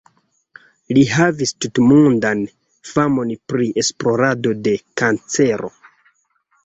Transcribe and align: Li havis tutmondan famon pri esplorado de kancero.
Li 0.97 1.01
havis 1.15 1.51
tutmondan 1.65 2.41
famon 2.93 3.35
pri 3.53 3.69
esplorado 3.83 4.55
de 4.69 4.75
kancero. 5.03 5.71